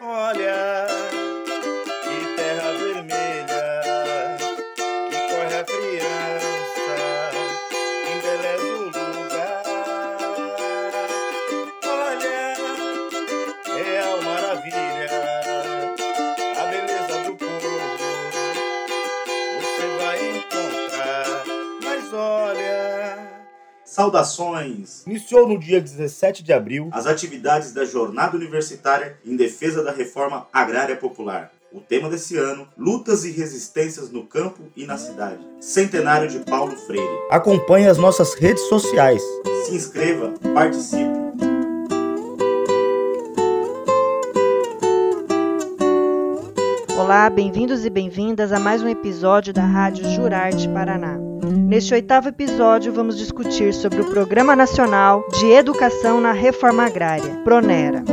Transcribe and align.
Olha, 0.00 0.36
que 0.36 0.57
Saudações! 23.98 25.02
Iniciou 25.08 25.48
no 25.48 25.58
dia 25.58 25.80
17 25.80 26.44
de 26.44 26.52
abril 26.52 26.88
As 26.92 27.04
atividades 27.04 27.72
da 27.72 27.84
Jornada 27.84 28.36
Universitária 28.36 29.18
em 29.26 29.34
defesa 29.34 29.82
da 29.82 29.90
reforma 29.90 30.46
agrária 30.52 30.94
popular. 30.94 31.50
O 31.72 31.80
tema 31.80 32.08
desse 32.08 32.36
ano: 32.36 32.68
Lutas 32.78 33.24
e 33.24 33.32
resistências 33.32 34.08
no 34.08 34.24
campo 34.24 34.62
e 34.76 34.86
na 34.86 34.96
cidade. 34.96 35.44
Centenário 35.58 36.28
de 36.28 36.38
Paulo 36.38 36.76
Freire. 36.76 37.08
Acompanhe 37.28 37.88
as 37.88 37.98
nossas 37.98 38.34
redes 38.34 38.62
sociais. 38.68 39.20
Se 39.66 39.74
inscreva, 39.74 40.32
participe. 40.54 41.18
Olá, 46.96 47.28
bem-vindos 47.28 47.84
e 47.84 47.90
bem-vindas 47.90 48.52
a 48.52 48.60
mais 48.60 48.80
um 48.80 48.88
episódio 48.88 49.52
da 49.52 49.66
Rádio 49.66 50.08
Jurarte 50.08 50.68
Paraná. 50.68 51.18
Neste 51.68 51.92
oitavo 51.92 52.30
episódio, 52.30 52.90
vamos 52.94 53.18
discutir 53.18 53.74
sobre 53.74 54.00
o 54.00 54.08
Programa 54.08 54.56
Nacional 54.56 55.22
de 55.38 55.52
Educação 55.52 56.18
na 56.18 56.32
Reforma 56.32 56.86
Agrária, 56.86 57.42
PRONERA. 57.44 58.04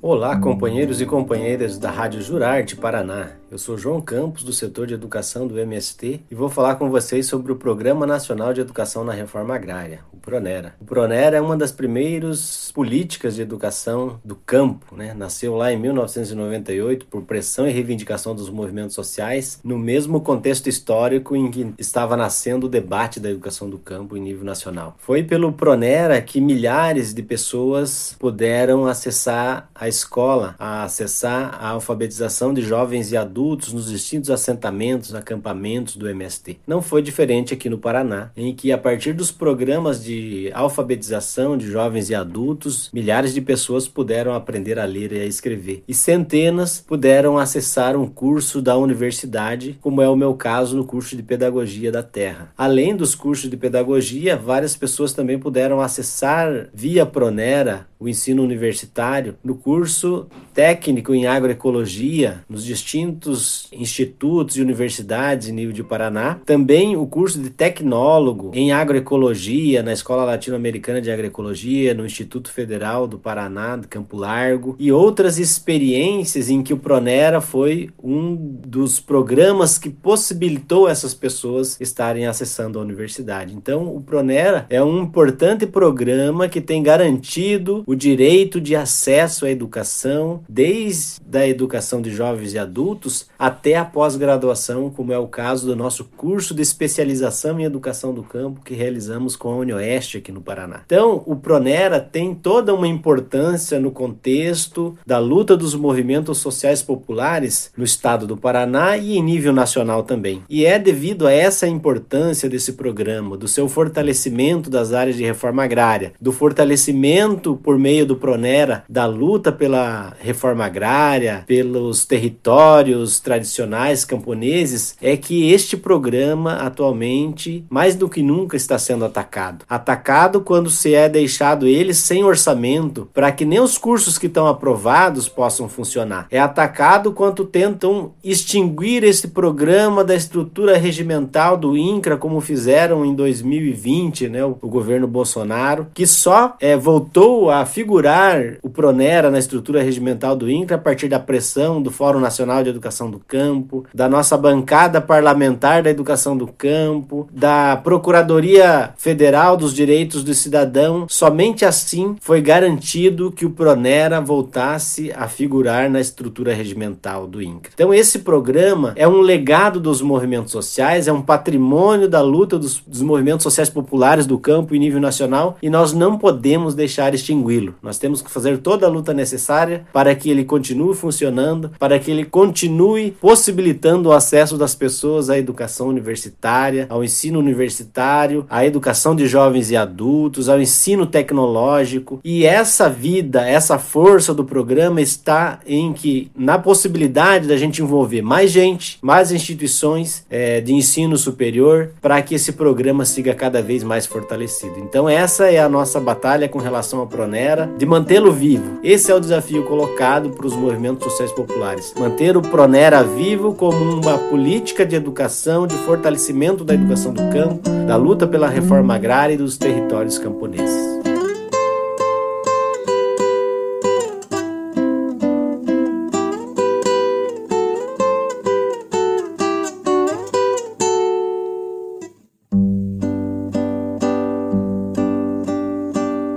Olá, 0.00 0.38
companheiros 0.38 1.00
e 1.00 1.04
companheiras 1.04 1.80
da 1.80 1.90
Rádio 1.90 2.22
Jurarte 2.22 2.76
Paraná. 2.76 3.41
Eu 3.52 3.58
sou 3.58 3.76
João 3.76 4.00
Campos, 4.00 4.42
do 4.42 4.50
setor 4.50 4.86
de 4.86 4.94
educação 4.94 5.46
do 5.46 5.60
MST, 5.60 6.22
e 6.30 6.34
vou 6.34 6.48
falar 6.48 6.76
com 6.76 6.88
vocês 6.88 7.26
sobre 7.26 7.52
o 7.52 7.56
Programa 7.56 8.06
Nacional 8.06 8.54
de 8.54 8.62
Educação 8.62 9.04
na 9.04 9.12
Reforma 9.12 9.54
Agrária, 9.54 10.00
o 10.10 10.16
PRONERA. 10.16 10.74
O 10.80 10.86
PRONERA 10.86 11.36
é 11.36 11.40
uma 11.42 11.54
das 11.54 11.70
primeiras 11.70 12.72
políticas 12.74 13.34
de 13.34 13.42
educação 13.42 14.18
do 14.24 14.34
campo, 14.34 14.96
né? 14.96 15.12
Nasceu 15.12 15.54
lá 15.54 15.70
em 15.70 15.78
1998 15.78 17.04
por 17.04 17.24
pressão 17.24 17.68
e 17.68 17.70
reivindicação 17.70 18.34
dos 18.34 18.48
movimentos 18.48 18.94
sociais, 18.94 19.60
no 19.62 19.78
mesmo 19.78 20.22
contexto 20.22 20.66
histórico 20.66 21.36
em 21.36 21.50
que 21.50 21.74
estava 21.78 22.16
nascendo 22.16 22.68
o 22.68 22.70
debate 22.70 23.20
da 23.20 23.28
educação 23.28 23.68
do 23.68 23.78
campo 23.78 24.16
em 24.16 24.22
nível 24.22 24.46
nacional. 24.46 24.96
Foi 24.96 25.22
pelo 25.22 25.52
PRONERA 25.52 26.22
que 26.22 26.40
milhares 26.40 27.12
de 27.12 27.22
pessoas 27.22 28.16
puderam 28.18 28.86
acessar 28.86 29.68
a 29.74 29.86
escola, 29.88 30.54
a 30.58 30.84
acessar 30.84 31.62
a 31.62 31.68
alfabetização 31.68 32.54
de 32.54 32.62
jovens 32.62 33.12
e 33.12 33.16
adultos 33.18 33.41
nos 33.42 33.90
distintos 33.90 34.30
assentamentos, 34.30 35.14
acampamentos 35.14 35.96
do 35.96 36.08
MST. 36.08 36.60
Não 36.66 36.80
foi 36.80 37.02
diferente 37.02 37.52
aqui 37.52 37.68
no 37.68 37.78
Paraná, 37.78 38.30
em 38.36 38.54
que 38.54 38.70
a 38.70 38.78
partir 38.78 39.12
dos 39.12 39.30
programas 39.30 40.04
de 40.04 40.50
alfabetização 40.54 41.56
de 41.56 41.66
jovens 41.66 42.08
e 42.08 42.14
adultos, 42.14 42.90
milhares 42.92 43.34
de 43.34 43.40
pessoas 43.40 43.88
puderam 43.88 44.34
aprender 44.34 44.78
a 44.78 44.84
ler 44.84 45.12
e 45.12 45.20
a 45.20 45.26
escrever. 45.26 45.82
E 45.88 45.94
centenas 45.94 46.80
puderam 46.86 47.36
acessar 47.36 47.96
um 47.96 48.06
curso 48.06 48.62
da 48.62 48.76
universidade, 48.76 49.78
como 49.80 50.00
é 50.00 50.08
o 50.08 50.16
meu 50.16 50.34
caso 50.34 50.76
no 50.76 50.84
curso 50.84 51.16
de 51.16 51.22
Pedagogia 51.22 51.90
da 51.90 52.02
Terra. 52.02 52.52
Além 52.56 52.94
dos 52.94 53.14
cursos 53.14 53.50
de 53.50 53.56
pedagogia, 53.56 54.36
várias 54.36 54.76
pessoas 54.76 55.12
também 55.12 55.38
puderam 55.38 55.80
acessar 55.80 56.68
via 56.72 57.04
Pronera 57.04 57.86
o 58.02 58.08
ensino 58.08 58.42
universitário 58.42 59.36
no 59.44 59.54
curso 59.54 60.26
técnico 60.52 61.14
em 61.14 61.26
agroecologia 61.26 62.44
nos 62.48 62.64
distintos 62.64 63.68
institutos 63.72 64.56
e 64.56 64.60
universidades 64.62 65.48
em 65.48 65.52
nível 65.52 65.72
de 65.72 65.84
Paraná. 65.84 66.40
Também 66.44 66.96
o 66.96 67.06
curso 67.06 67.40
de 67.40 67.48
tecnólogo 67.48 68.50
em 68.52 68.72
agroecologia 68.72 69.82
na 69.82 69.92
Escola 69.92 70.24
Latino-Americana 70.24 71.00
de 71.00 71.10
Agroecologia, 71.10 71.94
no 71.94 72.04
Instituto 72.04 72.50
Federal 72.50 73.06
do 73.06 73.18
Paraná, 73.18 73.76
de 73.76 73.86
Campo 73.86 74.16
Largo, 74.16 74.76
e 74.78 74.90
outras 74.90 75.38
experiências 75.38 76.50
em 76.50 76.62
que 76.62 76.74
o 76.74 76.78
Pronera 76.78 77.40
foi 77.40 77.90
um 78.02 78.34
dos 78.34 78.98
programas 78.98 79.78
que 79.78 79.90
possibilitou 79.90 80.88
essas 80.88 81.14
pessoas 81.14 81.80
estarem 81.80 82.26
acessando 82.26 82.78
a 82.78 82.82
universidade. 82.82 83.54
Então, 83.54 83.94
o 83.94 84.00
Pronera 84.00 84.66
é 84.68 84.82
um 84.82 85.02
importante 85.02 85.66
programa 85.66 86.48
que 86.48 86.60
tem 86.60 86.82
garantido 86.82 87.84
o 87.92 87.96
direito 87.96 88.58
de 88.58 88.74
acesso 88.74 89.44
à 89.44 89.50
educação, 89.50 90.40
desde 90.48 91.20
a 91.36 91.46
educação 91.46 92.00
de 92.00 92.10
jovens 92.10 92.54
e 92.54 92.58
adultos 92.58 93.26
até 93.38 93.76
a 93.76 93.84
pós-graduação, 93.84 94.88
como 94.88 95.12
é 95.12 95.18
o 95.18 95.26
caso 95.26 95.66
do 95.66 95.76
nosso 95.76 96.04
curso 96.16 96.54
de 96.54 96.62
especialização 96.62 97.60
em 97.60 97.64
educação 97.64 98.14
do 98.14 98.22
campo 98.22 98.62
que 98.64 98.72
realizamos 98.72 99.36
com 99.36 99.50
a 99.50 99.56
UniOeste 99.56 100.16
aqui 100.16 100.32
no 100.32 100.40
Paraná. 100.40 100.80
Então, 100.86 101.22
o 101.26 101.36
Pronera 101.36 102.00
tem 102.00 102.34
toda 102.34 102.72
uma 102.72 102.88
importância 102.88 103.78
no 103.78 103.90
contexto 103.90 104.96
da 105.06 105.18
luta 105.18 105.54
dos 105.54 105.74
movimentos 105.74 106.38
sociais 106.38 106.82
populares 106.82 107.70
no 107.76 107.84
estado 107.84 108.26
do 108.26 108.38
Paraná 108.38 108.96
e 108.96 109.18
em 109.18 109.22
nível 109.22 109.52
nacional 109.52 110.02
também. 110.02 110.42
E 110.48 110.64
é 110.64 110.78
devido 110.78 111.26
a 111.26 111.32
essa 111.32 111.68
importância 111.68 112.48
desse 112.48 112.72
programa, 112.72 113.36
do 113.36 113.46
seu 113.46 113.68
fortalecimento 113.68 114.70
das 114.70 114.94
áreas 114.94 115.16
de 115.16 115.24
reforma 115.24 115.64
agrária, 115.64 116.14
do 116.18 116.32
fortalecimento 116.32 117.54
por 117.56 117.81
meio 117.82 118.06
do 118.06 118.16
Pronera 118.16 118.84
da 118.88 119.06
luta 119.06 119.50
pela 119.50 120.14
reforma 120.20 120.64
agrária, 120.64 121.42
pelos 121.46 122.04
territórios 122.04 123.18
tradicionais 123.18 124.04
camponeses, 124.04 124.96
é 125.02 125.16
que 125.16 125.50
este 125.50 125.76
programa 125.76 126.54
atualmente, 126.54 127.64
mais 127.68 127.96
do 127.96 128.08
que 128.08 128.22
nunca, 128.22 128.56
está 128.56 128.78
sendo 128.78 129.04
atacado. 129.04 129.64
Atacado 129.68 130.40
quando 130.40 130.70
se 130.70 130.94
é 130.94 131.08
deixado 131.08 131.66
ele 131.66 131.92
sem 131.92 132.22
orçamento 132.22 133.08
para 133.12 133.32
que 133.32 133.44
nem 133.44 133.60
os 133.60 133.76
cursos 133.76 134.16
que 134.16 134.26
estão 134.26 134.46
aprovados 134.46 135.28
possam 135.28 135.68
funcionar. 135.68 136.26
É 136.30 136.38
atacado 136.38 137.12
quando 137.12 137.44
tentam 137.44 138.12
extinguir 138.22 139.02
esse 139.02 139.28
programa 139.28 140.04
da 140.04 140.14
estrutura 140.14 140.76
regimental 140.76 141.56
do 141.56 141.76
INCRA, 141.76 142.16
como 142.16 142.40
fizeram 142.40 143.04
em 143.04 143.14
2020, 143.14 144.28
né, 144.28 144.44
o, 144.44 144.54
governo 144.68 145.06
Bolsonaro, 145.06 145.88
que 145.92 146.06
só 146.06 146.56
é, 146.60 146.76
voltou 146.76 147.50
a 147.50 147.64
figurar 147.72 148.58
o 148.62 148.68
Pronera 148.68 149.30
na 149.30 149.38
estrutura 149.38 149.82
regimental 149.82 150.36
do 150.36 150.50
INCRA 150.50 150.76
a 150.76 150.80
partir 150.80 151.08
da 151.08 151.18
pressão 151.18 151.80
do 151.80 151.90
Fórum 151.90 152.20
Nacional 152.20 152.62
de 152.62 152.68
Educação 152.68 153.10
do 153.10 153.18
Campo, 153.18 153.86
da 153.94 154.08
nossa 154.08 154.36
bancada 154.36 155.00
parlamentar 155.00 155.82
da 155.82 155.90
educação 155.90 156.36
do 156.36 156.46
campo, 156.46 157.26
da 157.32 157.76
Procuradoria 157.76 158.92
Federal 158.96 159.56
dos 159.56 159.72
Direitos 159.72 160.22
do 160.22 160.34
Cidadão. 160.34 161.06
Somente 161.08 161.64
assim 161.64 162.14
foi 162.20 162.42
garantido 162.42 163.32
que 163.32 163.46
o 163.46 163.50
Pronera 163.50 164.20
voltasse 164.20 165.10
a 165.16 165.26
figurar 165.26 165.90
na 165.90 166.00
estrutura 166.00 166.52
regimental 166.52 167.26
do 167.26 167.40
INCRA. 167.40 167.72
Então 167.74 167.94
esse 167.94 168.18
programa 168.18 168.92
é 168.96 169.08
um 169.08 169.20
legado 169.20 169.80
dos 169.80 170.02
movimentos 170.02 170.52
sociais, 170.52 171.08
é 171.08 171.12
um 171.12 171.22
patrimônio 171.22 172.08
da 172.08 172.20
luta 172.20 172.58
dos, 172.58 172.80
dos 172.86 173.00
movimentos 173.00 173.42
sociais 173.42 173.70
populares 173.70 174.26
do 174.26 174.38
campo 174.38 174.74
em 174.74 174.78
nível 174.78 175.00
nacional 175.00 175.56
e 175.62 175.70
nós 175.70 175.94
não 175.94 176.18
podemos 176.18 176.74
deixar 176.74 177.14
extingui-lo. 177.52 177.74
Nós 177.82 177.98
temos 177.98 178.22
que 178.22 178.30
fazer 178.30 178.58
toda 178.58 178.86
a 178.86 178.88
luta 178.88 179.12
necessária 179.12 179.84
para 179.92 180.14
que 180.14 180.30
ele 180.30 180.44
continue 180.44 180.94
funcionando, 180.94 181.70
para 181.78 181.98
que 181.98 182.10
ele 182.10 182.24
continue 182.24 183.10
possibilitando 183.20 184.08
o 184.08 184.12
acesso 184.12 184.56
das 184.56 184.74
pessoas 184.74 185.28
à 185.28 185.38
educação 185.38 185.88
universitária, 185.88 186.86
ao 186.88 187.04
ensino 187.04 187.38
universitário, 187.38 188.46
à 188.48 188.64
educação 188.64 189.14
de 189.14 189.26
jovens 189.26 189.70
e 189.70 189.76
adultos, 189.76 190.48
ao 190.48 190.60
ensino 190.60 191.06
tecnológico. 191.06 192.20
E 192.24 192.44
essa 192.46 192.88
vida, 192.88 193.46
essa 193.46 193.78
força 193.78 194.32
do 194.32 194.44
programa 194.44 195.00
está 195.00 195.60
em 195.66 195.92
que, 195.92 196.30
na 196.36 196.58
possibilidade 196.58 197.48
da 197.48 197.56
gente 197.56 197.82
envolver 197.82 198.22
mais 198.22 198.50
gente, 198.50 198.98
mais 199.02 199.32
instituições 199.32 200.24
é, 200.30 200.60
de 200.60 200.72
ensino 200.72 201.16
superior, 201.16 201.90
para 202.00 202.20
que 202.22 202.34
esse 202.34 202.52
programa 202.52 203.04
siga 203.04 203.34
cada 203.34 203.62
vez 203.62 203.82
mais 203.82 204.06
fortalecido. 204.06 204.78
Então, 204.78 205.08
essa 205.08 205.50
é 205.50 205.58
a 205.58 205.68
nossa 205.68 206.00
batalha 206.00 206.48
com 206.48 206.58
relação 206.58 207.00
ao 207.00 207.06
Pronera, 207.42 207.68
de 207.76 207.84
mantê-lo 207.84 208.30
vivo. 208.30 208.78
Esse 208.84 209.10
é 209.10 209.14
o 209.14 209.18
desafio 209.18 209.64
colocado 209.64 210.30
para 210.30 210.46
os 210.46 210.54
movimentos 210.54 211.02
sociais 211.02 211.32
populares. 211.32 211.92
Manter 211.98 212.36
o 212.36 212.40
Pronera 212.40 213.02
vivo 213.02 213.52
como 213.52 213.96
uma 214.00 214.16
política 214.16 214.86
de 214.86 214.94
educação, 214.94 215.66
de 215.66 215.74
fortalecimento 215.74 216.62
da 216.62 216.74
educação 216.74 217.12
do 217.12 217.28
campo, 217.30 217.68
da 217.84 217.96
luta 217.96 218.28
pela 218.28 218.48
reforma 218.48 218.94
agrária 218.94 219.34
e 219.34 219.36
dos 219.36 219.56
territórios 219.56 220.18
camponeses. 220.18 221.02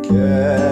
Quero 0.02 0.65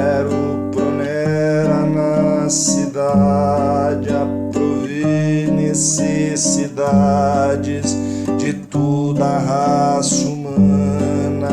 necessidades 5.73 7.97
de 8.37 8.53
toda 8.53 9.25
a 9.25 9.39
raça 9.39 10.27
humana. 10.27 11.49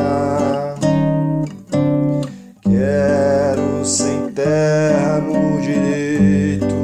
Quero 2.63 3.83
sem 3.83 4.31
terra 4.35 5.21
no 5.21 5.59
direito, 5.63 6.75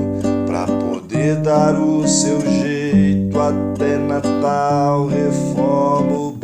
pra 0.47 0.67
poder 0.67 1.37
dar 1.43 1.79
o 1.79 2.09
seu 2.09 2.41
jeito 2.41 3.39
até 3.39 3.99
Natal, 3.99 5.07
reforma 5.07 6.36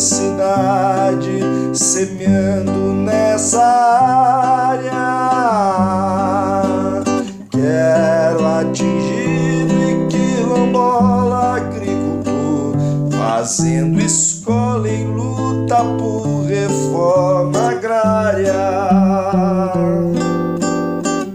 universidade, 0.00 1.40
semeando 1.74 2.92
nessa 2.94 3.62
área. 4.72 4.96
Quero 7.50 8.46
atingir 8.46 10.08
quilombola 10.08 11.56
agricultor, 11.56 12.74
fazendo 13.10 14.00
escola 14.00 14.88
em 14.88 15.06
luta 15.12 15.84
por 15.98 16.46
reforma 16.46 17.70
agrária. 17.70 18.54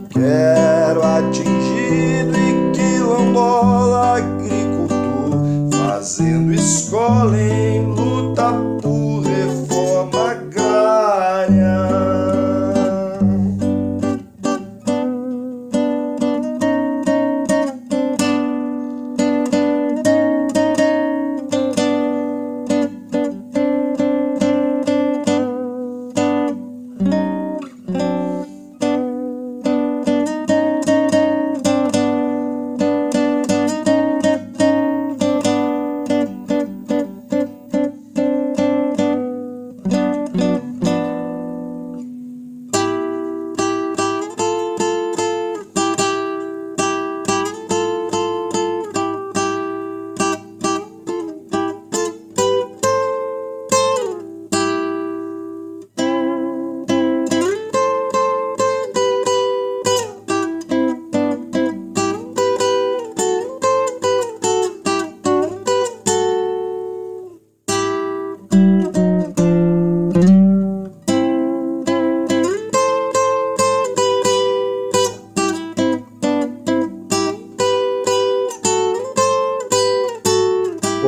Quero 0.09 1.03
atingido 1.03 2.35
e 2.35 2.71
quilombola 2.73 4.17
agricultor, 4.17 5.69
fazendo 5.71 6.51
escola 6.51 7.38
em 7.38 7.85
luta 7.85 8.04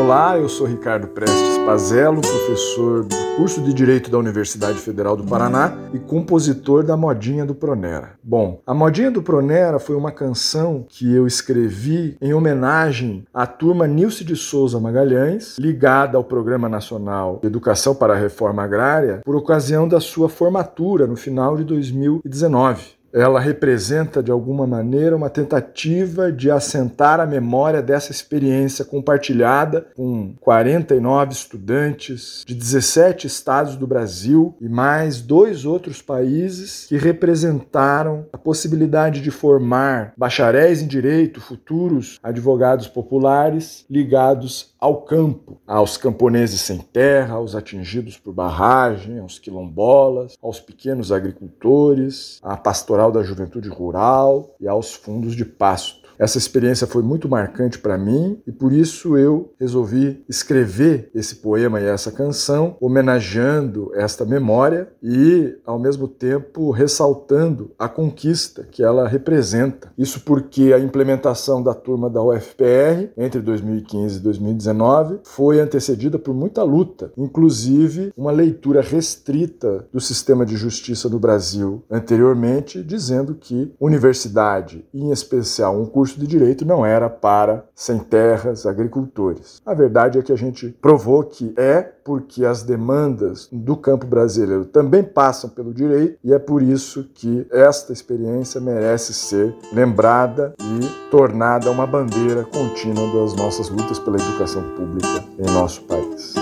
Olá, 0.08 0.40
eu 0.40 0.48
sou 0.48 0.66
Ricardo 0.66 1.10
Prestes 1.10 1.58
Pazello, 1.66 2.22
professor 2.22 3.04
do 3.04 3.16
curso 3.36 3.62
de 3.62 3.74
Direito 3.74 4.10
da 4.10 4.18
Universidade 4.18 4.80
Federal 4.80 5.18
do 5.18 5.26
Paraná 5.26 5.78
e 5.94 6.00
compositor 6.00 6.82
da 6.82 6.96
Modinha 6.96 7.46
do 7.46 7.54
Pronera. 7.54 8.12
Bom, 8.24 8.62
a 8.66 8.74
Modinha 8.74 9.12
do 9.12 9.22
Pronera 9.22 9.80
foi 9.80 9.98
uma 9.98 10.10
canção 10.10 10.86
que 10.88 11.14
eu 11.14 11.28
escrevi 11.28 12.16
em 12.22 12.34
homenagem 12.34 13.26
à 13.34 13.46
turma 13.46 13.86
Nilce 13.86 14.24
de 14.24 14.38
Souza 14.38 14.80
Magalhães, 14.80 15.58
ligada 15.60 16.18
ao 16.18 16.24
Programa 16.24 16.70
Nacional 16.70 17.40
de 17.42 17.48
Educação 17.48 17.94
para 17.94 18.14
a 18.14 18.18
Reforma 18.18 18.64
Agrária, 18.64 19.20
por 19.26 19.36
ocasião 19.36 19.90
da 19.90 20.00
sua 20.00 20.30
formatura 20.30 21.06
no 21.06 21.18
final 21.18 21.58
de 21.58 21.66
2019 21.66 22.97
ela 23.18 23.40
representa 23.40 24.22
de 24.22 24.32
alguma 24.32 24.68
maneira 24.68 25.16
uma 25.16 25.30
tentativa 25.30 26.32
de 26.32 26.52
assentar 26.52 27.20
a 27.20 27.26
memória 27.26 27.82
dessa 27.82 28.12
experiência 28.12 28.86
compartilhada 28.86 29.88
com 29.96 30.36
49 30.40 31.34
estudantes 31.34 32.44
de 32.46 32.54
17 32.54 33.26
estados 33.26 33.76
do 33.76 33.88
Brasil 33.88 34.56
e 34.62 34.70
mais 34.70 35.20
dois 35.22 35.66
outros 35.66 36.02
países 36.02 36.86
que 36.88 36.98
representaram 36.98 38.26
a 38.32 38.38
possibilidade 38.38 39.22
de 39.22 39.32
formar 39.32 40.14
bacharéis 40.16 40.82
em 40.82 40.88
direito, 40.88 41.42
futuros 41.42 42.20
advogados 42.22 42.88
populares 42.88 43.86
ligados 43.90 44.76
ao 44.80 45.02
campo, 45.02 45.60
aos 45.66 45.98
camponeses 45.98 46.62
sem 46.62 46.78
terra, 46.78 47.36
aos 47.36 47.56
atingidos 47.56 48.18
por 48.18 48.34
barragem, 48.34 49.20
aos 49.20 49.40
quilombolas, 49.40 50.38
aos 50.42 50.60
pequenos 50.60 51.12
agricultores, 51.12 52.40
à 52.44 52.56
pastoral 52.56 53.07
da 53.12 53.24
juventude 53.24 53.70
rural 53.70 54.56
e 54.60 54.68
aos 54.68 54.94
fundos 54.94 55.36
de 55.36 55.46
pasto. 55.46 56.07
Essa 56.20 56.38
experiência 56.38 56.88
foi 56.88 57.04
muito 57.04 57.30
marcante 57.30 57.78
para 57.78 57.98
mim 57.98 58.40
e 58.48 58.52
por 58.52 58.74
isso 58.74 59.16
eu 59.16 59.54
resolvi 59.60 60.24
escrever 60.28 61.12
esse 61.14 61.36
poema 61.36 61.80
e 61.80 61.86
essa 61.86 62.12
canção, 62.12 62.76
homenageando 62.82 63.92
esta 63.94 64.26
memória 64.26 64.90
e, 65.02 65.56
ao 65.66 65.78
mesmo 65.78 66.08
tempo, 66.08 66.72
ressaltando 66.72 67.72
a 67.78 67.88
conquista 67.88 68.68
que 68.72 68.84
ela 68.84 69.08
representa. 69.08 69.92
Isso 69.98 70.22
porque 70.22 70.74
a 70.74 70.80
implementação 70.80 71.62
da 71.62 71.74
turma 71.74 72.10
da 72.10 72.24
UFPR 72.24 73.10
entre 73.16 73.42
2015 73.42 74.18
e 74.18 74.22
2019 74.22 75.20
foi 75.24 75.60
antecedida 75.60 76.18
por 76.18 76.34
muita 76.34 76.64
luta, 76.64 77.12
inclusive 77.16 78.12
uma 78.18 78.32
leitura 78.32 78.82
restrita 78.82 79.88
do 79.94 80.00
sistema 80.00 80.46
de 80.46 80.56
justiça 80.56 81.08
no 81.10 81.20
Brasil 81.20 81.84
anteriormente, 81.90 82.84
dizendo 82.84 83.36
que 83.36 83.72
universidade, 83.80 84.84
em 84.94 85.12
especial 85.12 85.80
um 85.80 85.86
curso 85.86 86.07
curso 86.08 86.20
de 86.20 86.26
direito 86.26 86.66
não 86.66 86.86
era 86.86 87.10
para 87.10 87.66
sem 87.76 88.00
terras, 88.00 88.66
agricultores. 88.66 89.62
A 89.66 89.74
verdade 89.74 90.18
é 90.18 90.22
que 90.22 90.32
a 90.32 90.38
gente 90.38 90.70
provou 90.82 91.22
que 91.24 91.54
é 91.58 91.82
porque 91.82 92.46
as 92.46 92.64
demandas 92.64 93.50
do 93.52 93.76
campo 93.76 94.06
brasileiro 94.06 94.64
também 94.64 95.04
passam 95.04 95.50
pelo 95.50 95.74
direito 95.74 96.18
e 96.24 96.34
é 96.34 96.40
por 96.40 96.62
isso 96.62 97.10
que 97.14 97.46
esta 97.52 97.92
experiência 97.92 98.62
merece 98.62 99.14
ser 99.14 99.54
lembrada 99.74 100.54
e 100.62 101.10
tornada 101.12 101.70
uma 101.70 101.86
bandeira 101.86 102.46
contínua 102.46 103.06
das 103.14 103.36
nossas 103.36 103.68
lutas 103.68 104.00
pela 104.00 104.16
educação 104.16 104.64
pública 104.78 105.26
em 105.38 105.52
nosso 105.52 105.82
país. 105.84 106.37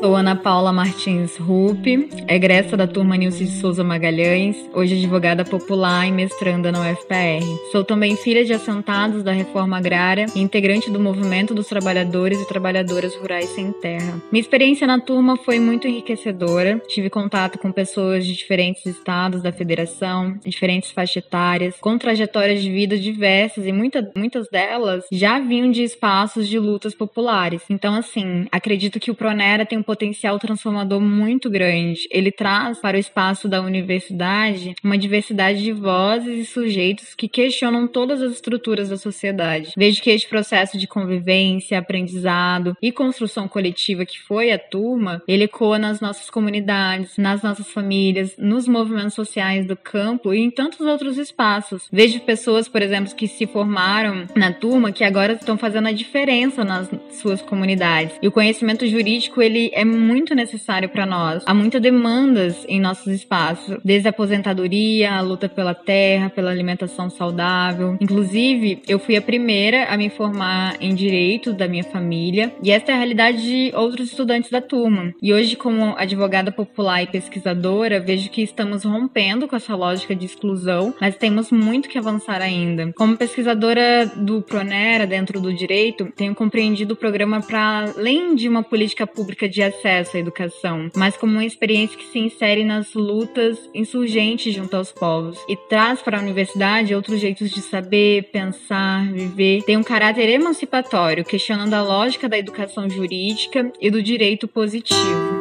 Sou 0.00 0.16
Ana 0.16 0.34
Paula 0.34 0.72
Martins 0.72 1.36
Ruppe, 1.36 2.08
egressa 2.26 2.74
da 2.74 2.86
turma 2.86 3.18
Nilce 3.18 3.44
de 3.44 3.50
Souza 3.50 3.84
Magalhães, 3.84 4.56
hoje 4.72 4.96
advogada 4.96 5.44
popular 5.44 6.06
e 6.06 6.10
mestranda 6.10 6.72
na 6.72 6.80
UFPR. 6.80 7.44
Sou 7.70 7.84
também 7.84 8.16
filha 8.16 8.42
de 8.42 8.54
assentados 8.54 9.22
da 9.22 9.30
reforma 9.30 9.76
agrária 9.76 10.24
e 10.34 10.40
integrante 10.40 10.90
do 10.90 10.98
movimento 10.98 11.54
dos 11.54 11.66
trabalhadores 11.66 12.40
e 12.40 12.48
trabalhadoras 12.48 13.14
rurais 13.14 13.50
sem 13.50 13.72
terra. 13.72 14.22
Minha 14.32 14.40
experiência 14.40 14.86
na 14.86 14.98
turma 14.98 15.36
foi 15.36 15.60
muito 15.60 15.86
enriquecedora. 15.86 16.80
Tive 16.88 17.10
contato 17.10 17.58
com 17.58 17.70
pessoas 17.70 18.24
de 18.24 18.32
diferentes 18.32 18.86
estados 18.86 19.42
da 19.42 19.52
federação, 19.52 20.34
diferentes 20.42 20.90
faixas 20.92 21.24
etárias, 21.24 21.76
com 21.78 21.98
trajetórias 21.98 22.62
de 22.62 22.70
vida 22.70 22.96
diversas 22.96 23.66
e 23.66 23.72
muita, 23.72 24.10
muitas 24.16 24.48
delas 24.48 25.04
já 25.12 25.38
vinham 25.38 25.70
de 25.70 25.82
espaços 25.82 26.48
de 26.48 26.58
lutas 26.58 26.94
populares. 26.94 27.60
Então, 27.68 27.94
assim, 27.94 28.46
acredito 28.50 28.98
que 28.98 29.10
o 29.10 29.14
Pronera 29.14 29.66
tem 29.66 29.78
um 29.78 29.89
potencial 29.90 30.38
transformador 30.38 31.00
muito 31.00 31.50
grande. 31.50 32.06
Ele 32.12 32.30
traz 32.30 32.78
para 32.78 32.96
o 32.96 33.00
espaço 33.00 33.48
da 33.48 33.60
universidade 33.60 34.76
uma 34.84 34.96
diversidade 34.96 35.64
de 35.64 35.72
vozes 35.72 36.38
e 36.38 36.44
sujeitos 36.44 37.12
que 37.16 37.26
questionam 37.26 37.88
todas 37.88 38.22
as 38.22 38.34
estruturas 38.34 38.88
da 38.88 38.96
sociedade. 38.96 39.72
Vejo 39.76 40.00
que 40.00 40.10
este 40.10 40.28
processo 40.28 40.78
de 40.78 40.86
convivência, 40.86 41.76
aprendizado 41.76 42.76
e 42.80 42.92
construção 42.92 43.48
coletiva 43.48 44.06
que 44.06 44.20
foi 44.20 44.52
a 44.52 44.58
turma, 44.60 45.20
ele 45.26 45.44
ecoa 45.44 45.76
nas 45.76 46.00
nossas 46.00 46.30
comunidades, 46.30 47.16
nas 47.18 47.42
nossas 47.42 47.66
famílias, 47.66 48.36
nos 48.38 48.68
movimentos 48.68 49.14
sociais 49.14 49.66
do 49.66 49.76
campo 49.76 50.32
e 50.32 50.38
em 50.38 50.52
tantos 50.52 50.86
outros 50.86 51.18
espaços. 51.18 51.88
Vejo 51.92 52.20
pessoas, 52.20 52.68
por 52.68 52.80
exemplo, 52.80 53.12
que 53.12 53.26
se 53.26 53.44
formaram 53.44 54.28
na 54.36 54.52
turma 54.52 54.92
que 54.92 55.02
agora 55.02 55.32
estão 55.32 55.58
fazendo 55.58 55.88
a 55.88 55.92
diferença 55.92 56.64
nas 56.64 56.88
suas 57.10 57.42
comunidades. 57.42 58.14
E 58.22 58.28
o 58.28 58.32
conhecimento 58.32 58.86
jurídico 58.86 59.42
ele 59.42 59.72
é 59.80 59.84
muito 59.84 60.34
necessário 60.34 60.90
para 60.90 61.06
nós. 61.06 61.42
Há 61.46 61.54
muitas 61.54 61.80
demandas 61.80 62.66
em 62.68 62.78
nossos 62.78 63.06
espaços, 63.06 63.78
desde 63.82 64.08
a 64.08 64.10
aposentadoria, 64.10 65.14
a 65.14 65.22
luta 65.22 65.48
pela 65.48 65.74
terra, 65.74 66.28
pela 66.28 66.50
alimentação 66.50 67.08
saudável. 67.08 67.96
Inclusive, 67.98 68.82
eu 68.86 68.98
fui 68.98 69.16
a 69.16 69.22
primeira 69.22 69.86
a 69.86 69.96
me 69.96 70.10
formar 70.10 70.76
em 70.82 70.94
direito 70.94 71.54
da 71.54 71.66
minha 71.66 71.82
família, 71.82 72.52
e 72.62 72.70
esta 72.70 72.92
é 72.92 72.94
a 72.94 72.98
realidade 72.98 73.42
de 73.42 73.74
outros 73.74 74.10
estudantes 74.10 74.50
da 74.50 74.60
turma. 74.60 75.14
E 75.22 75.32
hoje, 75.32 75.56
como 75.56 75.94
advogada 75.96 76.52
popular 76.52 77.02
e 77.02 77.06
pesquisadora, 77.06 78.00
vejo 78.00 78.28
que 78.28 78.42
estamos 78.42 78.84
rompendo 78.84 79.48
com 79.48 79.56
essa 79.56 79.74
lógica 79.74 80.14
de 80.14 80.26
exclusão, 80.26 80.94
mas 81.00 81.16
temos 81.16 81.50
muito 81.50 81.88
que 81.88 81.96
avançar 81.96 82.42
ainda. 82.42 82.92
Como 82.92 83.16
pesquisadora 83.16 84.04
do 84.14 84.42
Pronera 84.42 85.06
dentro 85.06 85.40
do 85.40 85.54
direito, 85.54 86.12
tenho 86.14 86.34
compreendido 86.34 86.92
o 86.92 86.96
programa 86.96 87.40
para 87.40 87.92
além 87.96 88.34
de 88.34 88.46
uma 88.46 88.62
política 88.62 89.06
pública 89.06 89.48
de 89.48 89.69
acesso 89.70 90.16
à 90.16 90.20
educação, 90.20 90.90
mas 90.94 91.16
como 91.16 91.32
uma 91.32 91.44
experiência 91.44 91.96
que 91.96 92.04
se 92.04 92.18
insere 92.18 92.64
nas 92.64 92.94
lutas 92.94 93.58
insurgentes 93.74 94.54
junto 94.54 94.76
aos 94.76 94.92
povos 94.92 95.38
e 95.48 95.56
traz 95.56 96.02
para 96.02 96.18
a 96.18 96.22
universidade 96.22 96.94
outros 96.94 97.20
jeitos 97.20 97.50
de 97.50 97.60
saber, 97.60 98.30
pensar, 98.30 99.10
viver. 99.12 99.62
Tem 99.64 99.76
um 99.76 99.82
caráter 99.82 100.28
emancipatório, 100.28 101.24
questionando 101.24 101.74
a 101.74 101.82
lógica 101.82 102.28
da 102.28 102.38
educação 102.38 102.88
jurídica 102.88 103.72
e 103.80 103.90
do 103.90 104.02
direito 104.02 104.46
positivo. 104.46 105.39